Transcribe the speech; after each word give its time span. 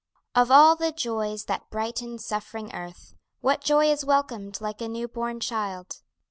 Of 0.33 0.49
all 0.49 0.75
the 0.75 0.91
joys 0.91 1.45
that 1.45 1.69
brighten 1.69 2.17
suffering 2.17 2.73
earth 2.73 3.13
What 3.41 3.61
joy 3.61 3.91
is 3.91 4.03
welcomed 4.03 4.59
like 4.59 4.81
a 4.81 4.87
new 4.89 5.07
born 5.07 5.39
child? 5.39 6.01